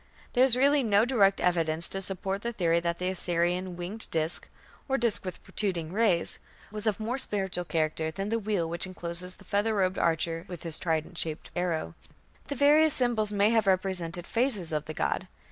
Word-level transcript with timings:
There 0.33 0.43
is 0.43 0.55
really 0.57 0.81
no 0.81 1.05
direct 1.05 1.39
evidence 1.39 1.87
to 1.89 2.01
support 2.01 2.41
the 2.41 2.51
theory 2.51 2.79
that 2.79 2.97
the 2.97 3.09
Assyrian 3.09 3.75
winged 3.77 4.09
disk, 4.09 4.49
or 4.89 4.97
disk 4.97 5.23
"with 5.23 5.43
protruding 5.43 5.93
rays", 5.93 6.39
was 6.71 6.87
of 6.87 6.99
more 6.99 7.19
spiritual 7.19 7.65
character 7.65 8.09
than 8.09 8.29
the 8.29 8.39
wheel 8.39 8.67
which 8.67 8.87
encloses 8.87 9.35
the 9.35 9.45
feather 9.45 9.75
robed 9.75 9.99
archer 9.99 10.43
with 10.47 10.63
his 10.63 10.79
trident 10.79 11.19
shaped 11.19 11.51
arrow. 11.55 11.93
The 12.47 12.55
various 12.55 12.95
symbols 12.95 13.31
may 13.31 13.51
have 13.51 13.67
represented 13.67 14.25
phases 14.25 14.71
of 14.71 14.85
the 14.85 14.95
god. 14.95 15.27